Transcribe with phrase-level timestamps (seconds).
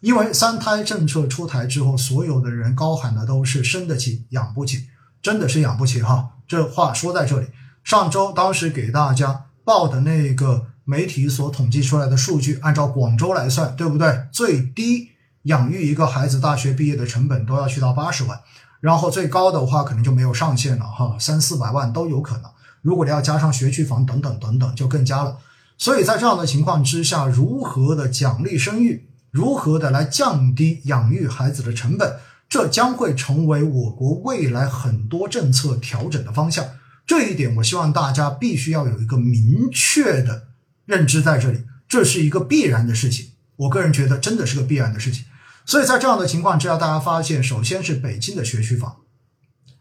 [0.00, 4.86] 因为三胎政策出台之后，所有的人高喊的都是生得起养不起，
[5.20, 6.30] 真的是养不起哈。
[6.46, 7.48] 这话说在这里，
[7.82, 14.26] 上周当时给大家报的那个媒体所统计出来的数据，按照广州来算，对不对？
[14.30, 15.10] 最低
[15.42, 18.40] 养育一个孩子大学毕业的成本都要去到八十万，
[18.80, 22.44] 然后最高的话可能就没有上限了哈，三四百万都有可能。
[22.82, 25.36] 如果你要加上学区房等等等等，就更加了。
[25.76, 29.07] 所以在这样的情况之下，如何的奖励生育？
[29.30, 32.16] 如何的来降低养育孩子的成本？
[32.48, 36.64] 这将会成为我国未来很多政策调整的方向。
[37.06, 40.48] 这一点，我希望大家必须要有一个明确的
[40.86, 43.32] 认知在这里，这是一个必然的事情。
[43.56, 45.26] 我个人觉得，真的是个必然的事情。
[45.66, 48.96] 所以在这样的情况之下，大家发现，首先是北京的学区房，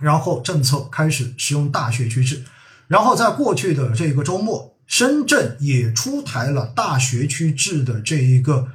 [0.00, 2.42] 然后政策开始使用大学区制，
[2.88, 8.66] 然后在过去的这个周末，深圳也出台了大学区制的这一个。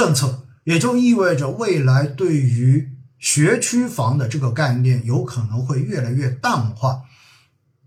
[0.00, 7.02] 政策也就意味着未来对于学区房的这个概念有可能会越来越淡化，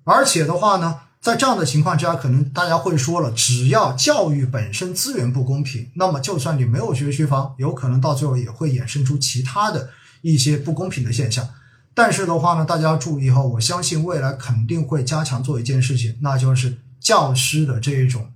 [0.04, 9.90] 而且的话呢，在这样的情况之下，可能大家会说了，只要教育本身资源不公平，那么就算你没有学区房，有可能到最后也会衍生出其他的
[10.22, 11.50] 一些不公平的现象。
[11.96, 18.32] 但是的话呢，大家注意哈，我相信未来肯定会加强做一件事情，那就是教师的这一种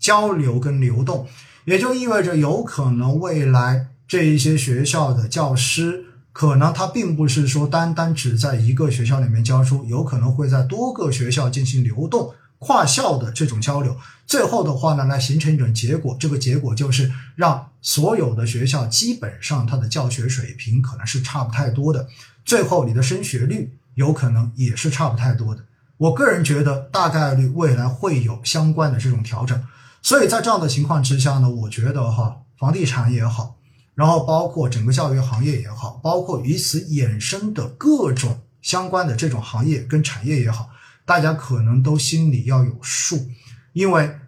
[0.00, 1.28] 交流跟流动。
[1.64, 13.96] 也就意味着，有可能未来这一些学校的教师，可能他并不是说单单只在一个学校里面教书，有可能会在多个学校进行流动、跨校的这种交流。
[14.26, 22.08] 最后的话呢，来形成一种结果，这个结果就是让所有的学校基本上它的教学水平可能是差不太多的，
[22.44, 25.62] 最后你的升学率有可能也是差不太多的。
[25.96, 29.62] 我个人觉得，大概率未来会有相关的这种调整。
[30.04, 33.56] 所以在这样的情况之下呢，我觉得哈，房地产也好，
[33.94, 40.68] 然后包括整个教育行业也好，包括与此衍生的各种相关的这种行业跟产业也好，
[41.06, 43.28] 大家可能都心里要有数，
[43.72, 44.18] 因为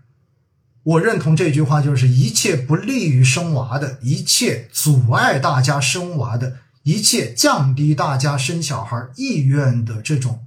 [0.82, 10.46] 我认同这句话，就是一切不利于生娃的，一切阻碍大家生娃的，一切降低大家生小孩意愿的这种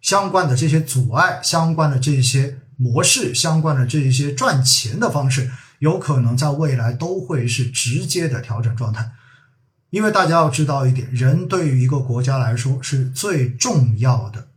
[0.00, 2.60] 相关的这些阻碍，相关的这些。
[2.80, 9.10] 模式相关的这一些赚钱的方式，有可能在未来都会是直接的调整状态，
[9.90, 14.48] 因为大家要知道一点，人对于一个国家来说是最重要的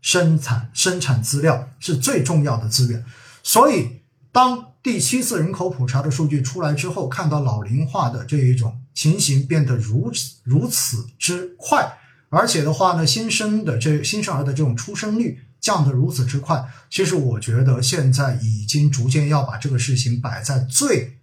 [0.00, 3.04] 生产生产资料是最重要的资源，
[3.42, 15.40] 所以当第七次人口普查的数据出来之后，看到老龄化的这一种情形变得如此如此之快，而且的话呢，新生的这新生儿的这种出生率。
[15.60, 21.18] 降得如此之快，其实我觉得现在已经逐渐要把这个事情摆在最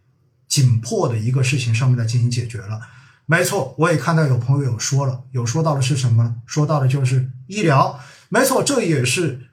[0.48, 2.80] 紧迫的一个事情上面来进行解决了。
[3.26, 6.36] 没错，我也看到有朋友有说了，有说到的是什么？
[6.46, 8.00] 说到的就是医疗。
[8.30, 9.48] 没错，这也是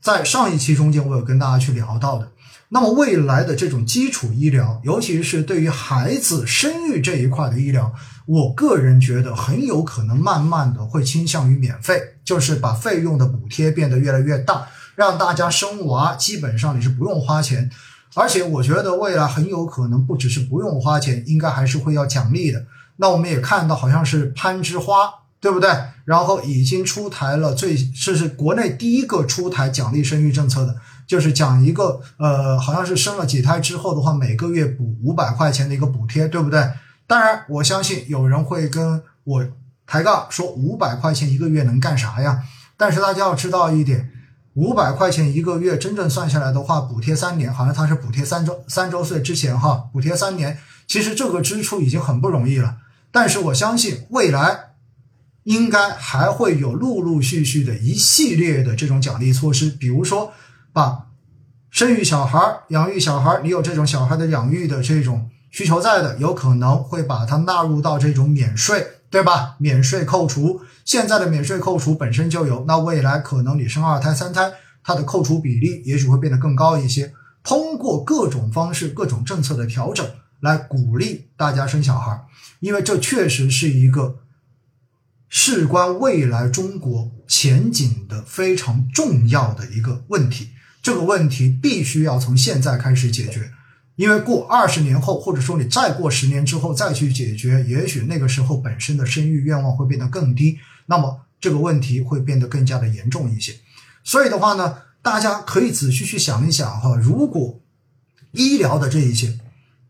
[0.00, 2.32] 在上一期中间我有跟大家去聊到的。
[2.72, 7.92] 那么未来的这种基础医疗，尤其是对于孩子生育这一块的医疗，
[8.26, 17.68] 我个人觉得很有可能慢慢的会倾向于免费，就是把费用的补贴变得越来越大，让大家生娃基本上你是不用花钱，
[18.14, 22.66] 而且我觉得未来很有可能不只是不用花钱，应该还是会要奖励的。
[22.98, 25.10] 那我们也看到好像是攀枝花，
[25.40, 25.68] 对不对？
[26.04, 30.76] 然后已经出台了最这是国内第一个出台奖励生育政策的。
[31.10, 36.70] 就是讲一个，呃，好像是生了几胎之后的话，每个月补五百块钱的一个补贴，对不对？
[37.08, 39.44] 当然，我相信有人会跟我
[39.88, 42.44] 抬杠说五百块钱一个月能干啥呀？
[42.76, 44.08] 但是大家要知道一点，
[44.54, 52.76] 五百块钱一个月真正算下来的话，补贴三年，好像它是补贴三周三周岁之前哈，补贴三年，其实这个支出已经很不容易了。
[53.10, 54.74] 但是我相信未来
[55.42, 60.32] 应该还会有陆陆续续的一系列的这种奖励措施，比如说。
[60.72, 61.06] 把
[61.70, 69.56] 生育小孩、养育小孩，你有这种小孩的养育的这种需求在的，有可能会把它纳入到这种免税，对吧？
[69.58, 74.52] 免税扣除，现在的免税扣除本身就有，那未来可能你生二胎、三胎，
[74.82, 77.12] 它的扣除比例也许会变得更高一些。
[77.42, 80.06] 通过各种方式、各种政策的调整
[80.40, 82.24] 来鼓励大家生小孩，
[82.60, 84.18] 因为这确实是一个
[85.28, 90.50] 事关未来中国前景的非常重要的一个问题。
[90.82, 93.50] 这个问题必须要从现在开始解决，
[93.96, 103.54] 因为过二十年后，或者说你再过十年之后再去解决，也许那个时候本身的生育愿望会变得更低，那么这个问题会变得更加的严重一些。
[104.02, 107.60] 所以的话呢，大家可以仔细去想一想哈，如果
[108.32, 109.38] 医疗的这一些，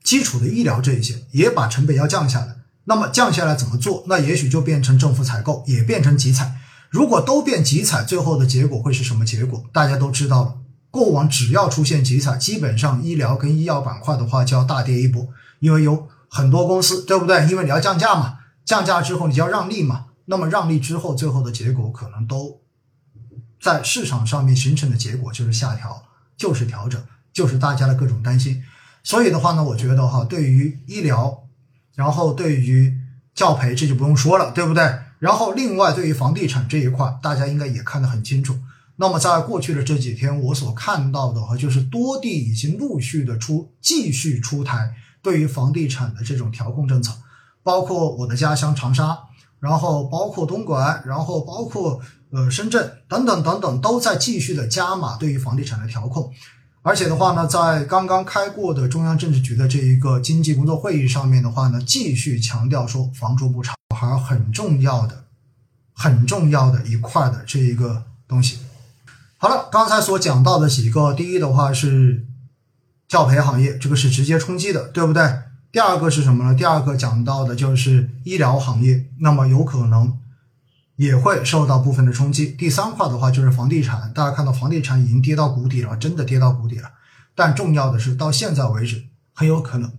[0.03, 2.57] 基础的医疗这一些，也把成本要降下来。
[2.85, 4.05] 那么降下来怎么做？
[4.09, 6.57] 那也许就变成政府采购，也变成集采。
[6.89, 9.65] 如果都变集采，最后的结果会是什么结果？
[9.73, 10.55] 大家都知道了。
[10.91, 15.29] 过往只要出现集采，基本上医疗跟医药板块的话就要大跌一波，
[15.61, 17.47] 因为有很多公司，对不对？
[17.47, 22.61] 因为你要降价嘛，降价之后你就要让利嘛，那么让利之后，最后的结果可能都
[23.61, 26.03] 在市场上面形成的结果就是下调，
[26.37, 27.01] 就是调整，
[27.33, 28.63] 就是大家的各种担心。
[29.03, 31.45] 所以的话呢，我觉得哈，对于医疗，
[31.95, 32.97] 然后对于
[33.35, 34.99] 教培，这就不用说了，对不对？
[35.21, 38.59] 然后另外对于房地产这一块，大家应该也看得很清楚。
[39.01, 47.15] 那么在过去的这几天，我所看到的哈，就是多地已经陆续的出继续出台对于房地产的这种调控政策，
[47.63, 49.19] 包括我的家乡长沙，
[49.59, 51.99] 然后包括东莞，然后包括
[52.31, 56.31] 呃深圳等等等等，都在继续的加码对于房地产的调控。
[56.83, 65.25] 而且的话呢，在刚刚开过的中央政治局的这一个经济工作会议上面的话呢，继续强调说房住不炒还很重要的、
[65.95, 68.59] 很重要的一块的这一个东西。
[69.43, 72.27] 好了，刚才所讲到的几个，第一的话是
[73.09, 75.35] 教培行业，这个是直接冲击的，对不对？
[75.73, 76.55] 第二个是什么呢？
[76.55, 80.19] 第二个讲到的就是医疗行业，那么有可能
[80.97, 82.49] 也会受到部分的冲击。
[82.49, 86.91] 第三块的话就是房地产，大家看到房地产已经跌到谷底了，真的跌到谷底了。
[87.35, 89.91] 但重要的是，到现在为止，很有可能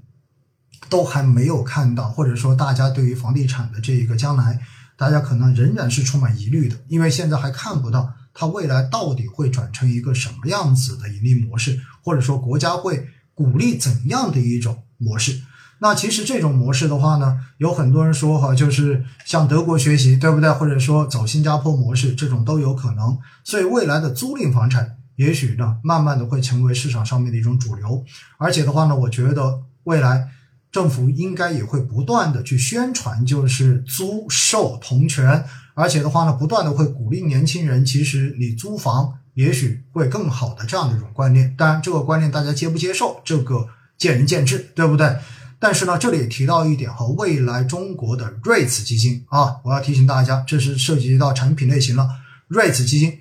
[0.87, 4.61] 都还没有看到，或者说大家对于房地产的这一个将来，
[4.95, 8.13] 大家可能仍然是充满疑虑的，因为现在还看不到。
[8.33, 15.41] 它未来到底会转成一个什么样子的盈利模式，或者说国家会鼓励怎样的一种模式？
[15.79, 20.51] 那其实这种模式的话呢，有很多人说哈，就是向德国学习，对不对？
[20.51, 23.17] 或者说走新加坡模式，这种都有可能。
[23.43, 28.05] 所以未来的租赁房产，也许呢，慢慢的会成为市场上面的一种主流。
[28.37, 30.29] 而且的话呢，我觉得未来
[30.71, 35.43] 政府应该也会不断的去宣传，就是租售同权。
[35.73, 41.55] 而且的话呢，不断的会鼓励年轻人，其实你租房也许会更好的这样的一种观念。
[41.57, 45.15] 当然，这个观念大家接不接受，这个见仁见智，对不对？
[45.59, 52.09] 但是呢，这里也提到一点哈，未来中国的 REITs 基金啊，我要提醒大家，这是涉及到产品类型了。
[52.49, 53.19] REITs 基金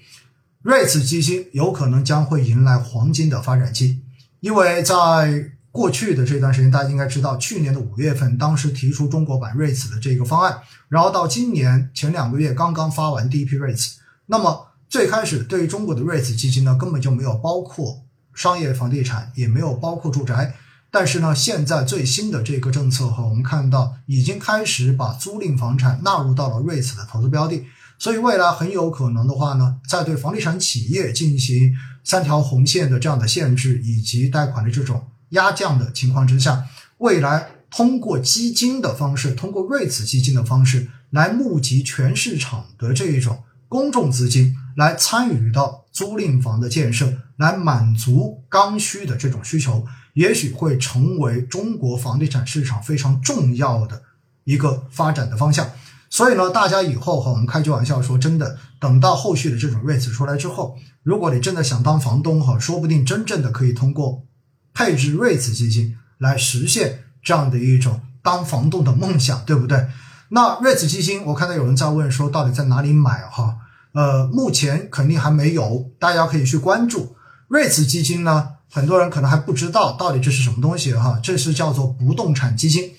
[0.65, 4.01] ，REITs 基金有可能将会迎来黄金的发展期，
[4.41, 10.59] 因为在过去的这段时间，大家应该知道，去年的五月份，当时提出中国版 REITs 的这个方案，
[10.89, 13.93] 然后到今年前两个月刚刚发完第一批 REITs。
[14.27, 18.03] 那么最开始对于中国的 REITs 基金呢，根本就没有包括
[18.35, 20.55] 商业房地产，也没有包括住宅。
[20.91, 27.65] 但是呢，现在最新的这个政策哈，我们看到已经开始把租赁房产纳入到了 REITs 的投资标的，
[27.97, 31.73] 所以未来很有可能的话呢，在对房地产企业进行
[32.03, 35.07] 三条红线的这样的限制，以及贷款的这种。
[35.31, 36.67] 压降的情况之下，
[36.99, 54.03] 未来通过基金的方式，通过瑞慈基金的方式来募集全市场的这一种公众资金，来参与到租赁房的建设，来满足刚需的这种需求，也许会成为中国房地产市场非常重要的
[54.45, 55.71] 一个发展的方向。
[56.13, 64.25] 所以呢，大家以后哈，我们开句玩笑说，真的，等到后续的这种瑞慈出来之后，如果你真的想当房东哈，说不定真正的可以通过。
[64.73, 69.87] 配置瑞慈基金来实现这样的一种当房东的梦想，对不对？
[70.31, 73.23] 那瑞慈基金，我看到有人在问说，到底在哪里买？
[73.31, 73.57] 哈，
[73.93, 77.17] 呃，目前肯定还没有，大家可以去关注
[77.49, 78.51] 瑞慈基金呢。
[78.73, 82.93] 很多人可能还不知道到底这是什么东西哈，这是叫做不动产基金，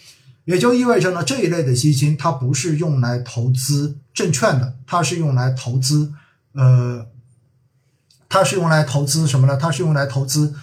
[0.43, 6.11] 也就意味着呢，这一类的基金它不是用来投资证券的，它是用来投资，
[6.51, 7.07] 呃，
[8.27, 9.55] 它是用来投资什么呢？
[9.55, 10.53] 它是用来投资。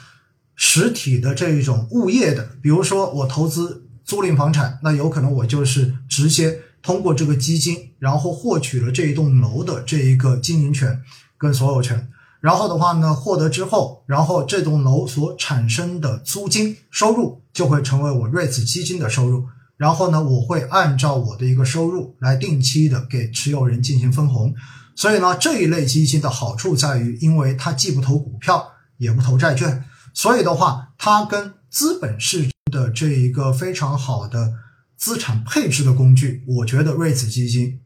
[0.60, 11.00] 实体的这一种物业的，比如说我投资租赁房产，那有可能我就是直接通过这个基金，然后获取了这一栋楼的这一个经营权
[11.38, 12.08] 跟所有权，
[12.40, 19.44] 然后的话呢，获得之后，然后这栋楼所产生的租金收入就会成为我瑞慈基金的收入，
[19.76, 24.52] 然后呢，我会按照我的一个收入来定期的给持有人进行分红，
[24.96, 29.84] 所以呢，这一类基金的好处在于，因为它既不投股票，也不投债券。
[30.18, 34.52] 所以的话，它跟资本市的这一个非常好的
[34.96, 37.78] 资产配置的工具，我觉得瑞慈基金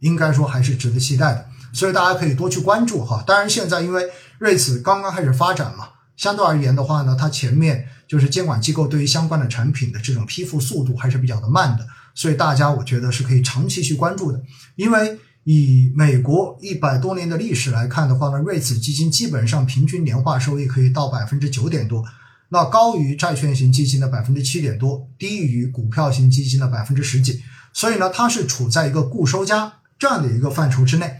[0.00, 1.46] 应该说还是值得期待的。
[1.72, 3.24] 所以大家可以多去关注哈。
[3.26, 14.42] 当然，现在因为瑞慈刚刚开始发展嘛，相对而言的话呢，它前面就是监管机构对于相关的产品的这种批复速度还是比较的慢的，所以大家我觉得是可以长期去关注的，
[14.76, 15.18] 因为。
[15.44, 22.04] 以美国一百多年的历史来看的话呢，瑞慈基金基本上平均年化收益可以到百分之九点多。
[22.50, 31.18] 那高于债券型基金的百分之七点多，低于股票型基金的百分之十几，所以呢，它是处在一个固收加这样的一个范畴之内。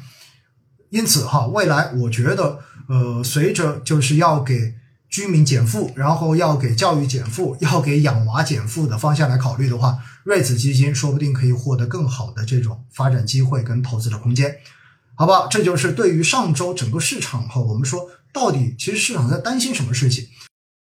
[0.90, 4.74] 因此哈，未来我觉得，呃，随着就是要给
[5.14, 14.56] 居民减负，然后要给教育减负， 要给养娃减负的方向来考虑的话，瑞子基金说不定可以获得更好的这种发展机会跟投资的空间，
[15.14, 15.46] 好不好？
[15.46, 20.26] 这就是对于上周整个市场哈，我们说到底其实市场在担心什么事情？